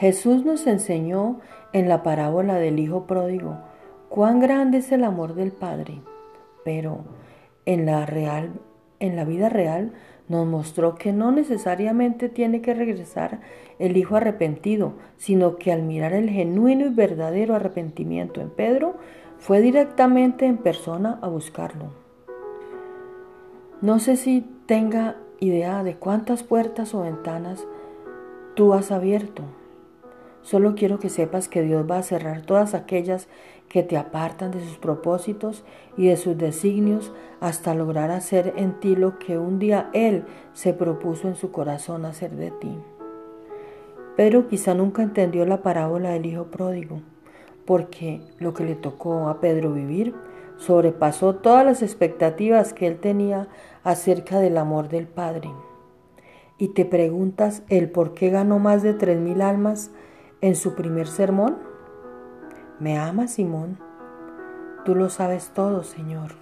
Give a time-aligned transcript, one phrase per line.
[0.00, 1.40] Jesús nos enseñó
[1.74, 3.58] en la parábola del Hijo Pródigo
[4.08, 6.00] cuán grande es el amor del Padre,
[6.64, 7.00] pero
[7.66, 8.52] en la, real,
[8.98, 9.92] en la vida real
[10.26, 13.42] nos mostró que no necesariamente tiene que regresar
[13.78, 18.94] el Hijo arrepentido, sino que al mirar el genuino y verdadero arrepentimiento en Pedro,
[19.36, 21.90] fue directamente en persona a buscarlo.
[23.82, 27.66] No sé si tenga idea de cuántas puertas o ventanas
[28.54, 29.59] tú has abierto
[30.42, 33.28] Solo quiero que sepas que Dios va a cerrar todas aquellas
[33.68, 35.64] que te apartan de sus propósitos
[35.96, 40.72] y de sus designios hasta lograr hacer en ti lo que un día Él se
[40.72, 42.78] propuso en su corazón hacer de ti.
[44.16, 47.00] Pero quizá nunca entendió la parábola del Hijo Pródigo,
[47.64, 50.14] porque lo que le tocó a Pedro vivir
[50.56, 53.48] sobrepasó todas las expectativas que él tenía
[53.82, 55.50] acerca del amor del Padre.
[56.58, 59.90] Y te preguntas el por qué ganó más de tres mil almas
[60.40, 61.58] en su primer sermón,
[62.78, 63.78] ¿me amas, Simón?
[64.84, 66.32] Tú lo sabes todo, Señor.